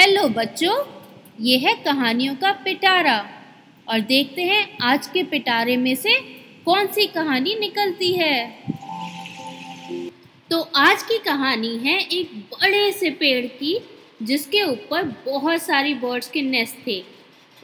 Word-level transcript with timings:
Hello 0.00 0.28
बच्चों, 0.28 0.74
ये 1.40 1.58
है 1.58 1.74
कहानियों 1.74 2.34
का 2.34 2.52
पिटारा। 2.52 3.30
और 3.88 4.00
देखते 4.00 4.42
हैं 4.42 4.78
आज 4.82 5.06
के 5.06 5.22
पिटारे 5.22 5.76
में 5.76 5.94
से 5.94 6.14
कौन 6.64 6.86
सी 6.86 7.06
कहानी 7.06 7.54
निकलती 7.54 8.12
है। 8.12 8.64
तो 10.50 10.60
आज 10.76 11.02
की 11.02 11.18
कहानी 11.18 11.76
है 11.76 11.98
एक 12.00 12.34
बड़े 12.52 12.92
से 12.92 13.10
पेड़ 13.10 13.46
की, 13.46 13.80
जिसके 14.22 14.62
ऊपर 14.62 15.02
बहुत 15.26 15.62
सारी 15.62 15.94
बर्ड्स 15.94 16.30
के 16.30 16.42
नेस्ट 16.42 16.86
थे। 16.86 17.04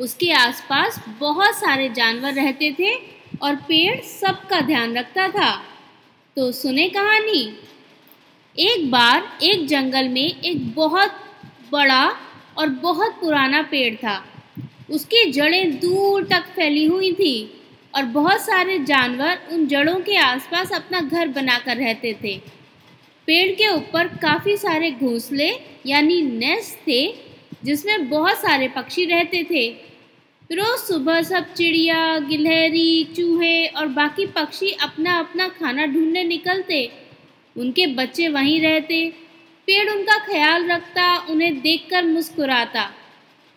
उसके 0.01 0.31
आसपास 0.33 1.05
बहुत 1.21 1.55
सारे 1.55 1.89
जानवर 1.89 2.33
रहते 2.33 2.73
थे 2.79 2.95
और 3.43 3.57
पेड़ 3.57 4.01
सबका 4.01 4.61
ध्यान 4.61 4.97
रखता 4.99 5.29
था। 5.29 5.65
तो 6.37 6.53
सुने 6.53 6.89
कहानी। 6.89 7.59
एक 8.59 8.91
बार 8.91 9.39
एक 9.43 9.67
जंगल 9.67 10.09
में 10.09 10.41
एक 10.41 10.75
बहुत 10.75 11.21
बड़ा 11.73 12.26
और 12.59 12.69
बहुत 12.69 13.19
पुराना 13.21 13.63
पेड़ 13.63 13.95
था। 13.95 14.25
उसकी 14.91 15.31
जड़ें 15.31 15.79
दूर 15.79 16.25
तक 16.25 16.45
फैली 16.57 16.85
हुई 16.85 17.13
थी 17.13 17.63
और 17.95 18.05
बहुत 18.05 18.41
सारे 18.41 18.79
जानवर 18.79 19.39
उन 19.53 19.67
जड़ों 19.67 20.01
के 20.01 20.17
आसपास 20.17 20.73
अपना 20.73 21.01
घर 21.01 21.29
बनाकर 21.29 21.77
रहते 21.77 22.13
थे। 22.25 22.37
पेड़ 23.29 23.53
के 23.53 23.69
ऊपर 23.69 24.07
काफ़ी 24.07 24.57
सारे 24.57 24.91
घोंसले 24.91 25.51
यानी 25.87 26.23
नेस्ट 26.23 26.79
थे, 26.89 27.15
जिसमें 27.65 28.09
बहुत 28.09 28.37
सारे 28.37 28.69
पक्षी 28.69 29.05
रहते 29.05 29.43
थे। 29.51 29.69
रोज़ 30.53 30.81
सुबह 30.81 31.23
सब 31.23 31.53
चिड़िया, 31.55 32.19
गिलहरी, 32.19 33.05
चूहे 33.05 33.67
और 33.67 33.87
बाकी 33.87 34.27
पक्षी 34.27 34.71
अपना 34.71 35.19
अपना 35.19 35.49
खाना 35.49 35.87
ढूँढने 35.87 36.25
निकलते। 36.25 36.93
उनके 37.57 37.87
बच्चे 37.87 38.29
वहीं 38.29 38.61
रहते। 38.61 39.26
पेड़ 39.69 39.89
उनका 39.91 40.19
ख्याल 40.19 40.71
रखता, 40.71 41.17
उन्हें 41.31 41.61
देखकर 41.61 42.05
मुस्कुराता। 42.05 42.91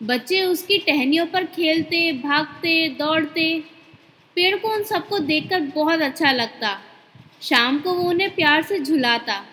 बच्चे 0.00 0.42
उसकी 0.42 0.78
टहनियों 0.78 1.26
पर 1.26 1.44
खेलते, 1.44 2.12
भागते, 2.12 2.88
दौड़ते। 2.88 3.62
पेड़ 4.36 4.56
को 4.56 4.68
उन 4.68 4.82
सबको 4.82 5.18
देखकर 5.18 5.60
बहुत 5.74 6.00
अच्छा 6.00 6.32
लगता। 6.32 6.78
शाम 7.42 7.78
को 7.78 7.94
वो 7.94 8.08
उन्हें 8.10 8.34
प्यार 8.34 8.62
से 8.62 8.78
झुलाता। 8.78 9.44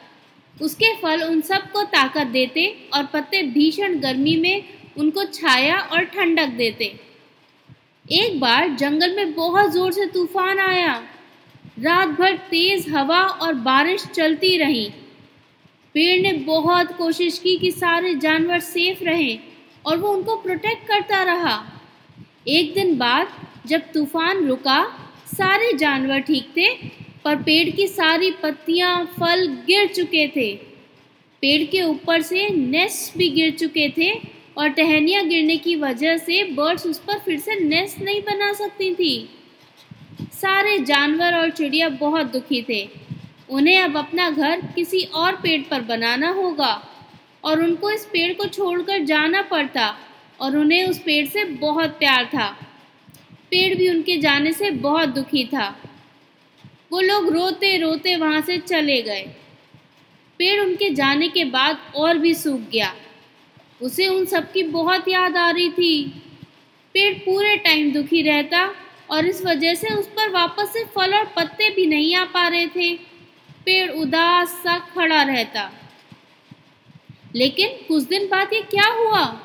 उसके 0.61 0.93
फल 0.95 1.23
उन 1.23 1.41
सबको 1.41 1.83
ताकत 1.83 2.27
देते 2.27 2.67
और 2.93 3.05
पत्ते 3.05 3.41
भीषण 3.43 3.99
गर्मी 3.99 4.35
में 4.35 4.63
उनको 4.97 5.23
छाया 5.23 5.77
और 5.77 6.03
ठंडक 6.05 6.47
देते। 6.47 6.85
एक 8.05 8.39
बार 8.39 8.69
जंगल 8.69 9.15
में 9.15 9.33
बहुत 9.33 9.71
ज़ोर 9.71 9.91
से 9.91 10.05
तूफ़ान 10.05 10.59
आया। 10.59 10.93
रात 11.79 12.07
भर 12.09 12.37
तेज 12.49 12.89
हवा 12.89 13.21
और 13.21 13.53
बारिश 13.53 14.05
चलती 14.05 14.57
रही। 14.57 14.89
पेड़ 15.97 16.21
ने 16.21 16.31
बहुत 16.33 16.91
कोशिश 16.97 17.37
की 17.39 17.57
कि 17.57 17.71
सारे 17.71 18.13
जानवर 18.15 18.59
सेफ़ 18.59 19.03
रहें 19.03 19.39
और 19.85 19.97
वो 19.97 20.09
उनको 20.09 20.35
प्रोटेक्ट 20.35 20.87
करता 20.87 21.23
रहा। 21.23 21.81
एक 22.47 22.73
दिन 22.73 22.97
बाद, 22.97 23.27
जब 23.67 23.81
तूफ़ान 23.93 24.45
रुका, 24.45 25.09
सारे 25.27 25.73
जानवर 25.73 26.19
ठीक 26.19 26.49
थे, 26.57 26.73
पर 27.25 27.35
पेड़ 27.35 27.69
की 27.69 27.87
सारी 27.87 28.31
पत्तियाँ 28.31 29.05
फल 29.05 29.45
गिर 29.67 29.87
चुके 29.87 30.27
थे। 30.27 30.53
पेड़ 31.41 31.63
के 31.63 31.81
ऊपर 31.81 32.21
से 32.21 32.49
नेस्ट 32.49 33.17
भी 33.17 33.29
गिर 33.29 33.51
चुके 33.51 33.89
थे 33.89 34.13
और 34.57 34.69
टहनियाँ 34.69 35.25
गिरने 35.27 35.57
की 35.57 35.75
वजह 35.75 36.17
से 36.17 36.43
बर्ड्स 36.43 36.85
उस 36.85 36.99
पर 36.99 37.19
फिर 37.19 37.39
से 37.39 37.59
नेस्ट 37.59 38.01
नहीं 38.01 38.21
बना 38.21 38.53
सकती 38.53 38.93
थी। 38.95 39.29
सारे 40.33 40.79
जानवर 40.79 41.33
और 41.33 41.49
चिड़िया 41.49 41.89
बहुत 41.89 42.31
दुखी 42.31 42.61
थे। 42.61 43.06
उन्हें 43.49 43.79
अब 43.79 43.97
अपना 43.97 44.29
घर 44.29 44.61
किसी 44.61 45.03
और 45.03 45.35
पेड़ 45.35 45.61
पर 45.61 45.81
बनाना 45.81 46.29
होगा। 46.29 46.87
और 47.43 47.61
उनको 47.63 47.91
इस 47.91 48.05
पेड़ 48.05 48.33
को 48.33 48.45
छोड़कर 48.45 49.03
जाना 49.03 49.41
पड़ता 49.41 49.97
और 50.41 50.57
उन्हें 50.57 50.87
उस 50.87 50.99
पेड़ 50.99 51.27
से 51.27 51.43
बहुत 51.43 51.89
प्यार 51.89 52.25
था। 52.25 52.57
पेड़ 53.51 53.77
भी 53.77 53.89
उनके 53.89 54.17
जाने 54.17 54.53
से 54.53 54.71
बहुत 54.71 55.09
दुखी 55.09 55.45
था। 55.45 55.79
वो 56.91 57.01
लोग 57.01 57.29
रोते 57.29 57.77
रोते 57.77 58.15
वहाँ 58.15 58.41
से 58.41 58.57
चले 58.57 59.01
गए। 59.01 59.21
पेड़ 60.39 60.61
उनके 60.61 60.89
जाने 60.89 61.27
के 61.27 61.45
बाद 61.45 61.77
और 61.95 62.17
भी 62.17 62.33
सूख 62.33 62.59
गया। 62.59 62.93
उसे 63.81 64.07
उन 64.07 64.25
सबकी 64.25 64.63
बहुत 64.63 65.07
याद 65.07 65.37
आ 65.37 65.49
रही 65.49 65.69
थी। 65.69 66.23
पेड़ 66.93 67.13
पूरे 67.13 67.57
टाइम 67.57 67.91
दुखी 67.91 68.21
रहता 68.21 68.75
और 69.09 69.25
इस 69.25 69.45
वजह 69.45 69.73
से 69.73 69.89
उस 69.89 70.07
पर 70.07 70.29
वापस 70.29 70.73
से 70.73 70.83
फल 70.83 71.13
और 71.13 71.25
पत्ते 71.25 71.69
भी 71.69 71.85
नहीं 71.85 72.15
आ 72.15 72.23
पा 72.23 72.47
रहे 72.47 72.67
थे। 72.67 73.16
पेड़ 73.67 73.91
उदास 73.91 74.49
सा 74.49 74.79
खड़ा 74.79 75.23
रहता। 75.23 75.71
लेकिन 77.35 77.69
कुछ 77.87 78.03
दिन 78.03 78.25
बाद 78.25 78.53
ये 78.53 78.61
क्या 78.61 78.93
हुआ? 78.93 79.41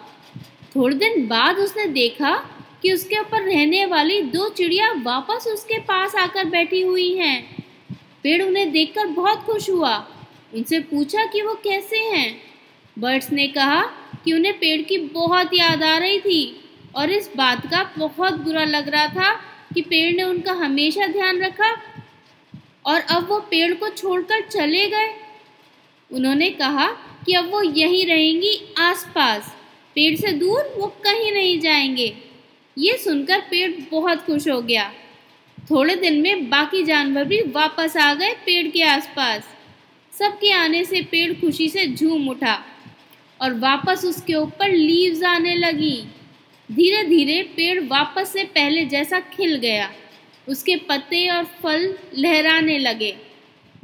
थोड़े 0.77 0.97
दिन 0.97 1.28
बाद 1.28 1.56
उसने 1.56 1.87
देखा 1.87 2.49
कि 2.83 2.93
उसके 2.93 3.19
ऊपर 3.19 3.43
रहने 3.43 3.87
वाली 3.87 4.22
दो 4.22 4.49
चिड़िया 4.49 4.93
वापस 4.93 5.47
उसके 5.47 5.78
पास 5.78 6.15
आकर 6.15 6.44
बैठी 6.44 6.83
हुई 6.83 7.15
हैं। 7.15 7.66
पेड़ 8.22 8.43
उन्हें 8.43 8.72
देखकर 8.72 9.06
बहुत 9.06 9.38
खुश 9.38 9.71
हुआ। 9.71 10.09
उनसे 10.54 10.81
पूछा 10.81 11.25
कि 11.25 11.43
वो 11.43 11.54
कैसे 11.54 11.99
हैं? 11.99 12.43
बर्ड्स 12.99 13.33
ने 13.33 13.49
कहा 13.49 13.83
कि 14.25 14.33
उन्हें 14.33 14.59
पेड़ 14.59 14.83
की 14.83 14.99
बहुत 14.99 15.50
याद 15.54 15.83
आ 15.83 15.99
रही 15.99 16.21
थी 16.21 16.71
और 16.97 17.10
इस 17.10 17.31
बात 17.37 17.66
का 17.66 17.91
बहुत 17.99 18.34
बुरा 18.34 18.65
लग 18.65 18.89
रहा 18.89 19.06
था 19.06 19.34
कि 19.75 19.81
पेड़ 19.81 20.16
ने 20.16 20.22
उनका 20.22 20.53
हमेशा 20.53 21.06
ध्यान 21.06 21.43
रखा 21.43 21.83
और 22.87 23.00
अब 23.00 23.28
वो 23.28 23.38
पेड़ 23.38 23.75
को 23.75 23.88
छोड़कर 23.88 24.41
चले 24.41 24.87
गए। 24.87 25.15
उन्होंने 26.12 26.50
कहा 26.50 26.87
कि 27.26 27.32
अब 27.32 27.50
वो 27.50 27.62
यहीं 27.62 28.06
रहेंगी 28.06 28.75
आसपास। 28.78 29.56
पेड़ 29.94 30.16
से 30.16 30.32
दूर 30.32 30.75
वो 30.78 30.87
कहीं 30.87 31.32
नहीं 31.32 31.60
जाएँगे। 31.60 32.16
ये 32.78 32.97
सुनकर 32.97 33.41
पेड़ 33.41 33.72
बहुत 33.92 34.26
खुश 34.26 34.48
हो 34.48 34.62
गया। 34.62 34.92
थोड़े 35.71 35.97
दिन 35.97 36.21
में 36.21 36.50
बाकी 36.50 36.82
जानवर 36.82 37.25
भी 37.25 37.41
वापस 37.41 37.97
आ 37.97 38.15
गए 38.15 38.32
पेड़ 38.32 38.69
के 38.69 38.82
आसपास। 38.82 39.42
सबके 40.19 40.53
आने 40.53 40.84
से 40.84 41.03
पेड़ 41.03 41.41
खुशी 41.41 41.69
से 41.69 41.87
झूम 41.87 42.28
उठा 42.28 42.65
और 43.41 43.54
वापस 43.54 44.04
उसके 44.04 44.34
ऊपर 44.34 44.69
लीव्स 44.69 45.22
आने 45.22 45.54
लगी। 45.54 46.04
धीरे 46.72 47.04
धीरे 47.04 47.42
पेड़ 47.42 47.84
वापस 47.84 48.32
से 48.32 48.44
पहले 48.44 48.84
जैसा 48.84 49.21
खिल 49.21 49.56
गया। 49.56 49.92
उसके 50.48 50.76
पत्ते 50.76 51.28
और 51.28 51.44
फल 51.44 51.98
लहराने 52.19 52.78
लगे। 52.78 53.16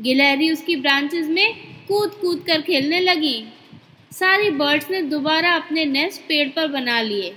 गिलहरी 0.00 0.50
उसकी 0.50 0.76
ब्रांचेस 0.76 1.26
में 1.26 1.54
कूद 1.88 2.10
कूद 2.10 2.44
कर 2.46 2.60
खेलने 2.60 3.00
लगी। 3.00 3.44
सारी 4.12 4.50
बर्ड्स 4.50 4.90
ने 4.90 5.02
दोबारा 5.02 5.54
अपने 5.54 5.84
नेस्ट 5.84 6.20
पेड़ 6.20 6.48
पर 6.48 6.68
बना 6.68 7.00
लिए। 7.00 7.36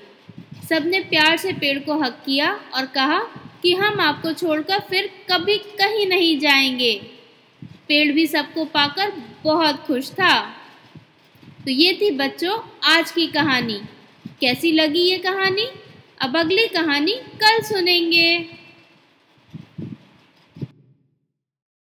सबने 0.70 1.00
प्यार 1.00 1.38
से 1.38 1.54
पेड़ 1.54 1.80
को 1.80 1.98
हक 1.98 2.24
किया 2.26 2.62
और 2.74 2.86
कहा 2.86 3.20
कि 3.64 3.74
हम 3.74 4.00
आपको 4.00 4.34
छोड़कर 4.34 4.80
फिर 4.80 5.09
कभी 5.32 5.58
कहीं 5.58 6.08
नहीं 6.08 6.40
जाएँगे। 6.40 7.02
पेड़ 7.64 8.12
भी 8.12 8.28
सबको 8.28 8.66
पाकर 8.66 9.14
बहुत 9.44 9.76
खुश 9.76 10.12
था। 10.12 10.40
तो 11.66 11.72
ये 11.72 11.94
थी 12.02 12.12
बच्चों 12.12 12.59
आज 12.84 13.12
की 13.12 13.28
कहानी। 13.28 13.82
कैसी 14.42 14.72
लगी 14.72 15.00
ये 15.00 15.18
कहानी? 15.18 15.68
अब 16.22 16.38
अगली 16.38 16.68
कहानी 16.68 17.12
कल 17.12 17.62
सुनेंगे। 17.62 18.61